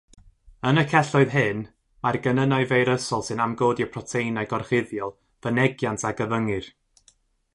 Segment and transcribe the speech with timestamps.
[0.69, 1.59] Yn y celloedd hyn,
[2.05, 5.15] mae'r genynnau feirysol sy'n amgodio proteinau gorchuddiol
[5.47, 6.71] fynegiant a gyfyngir.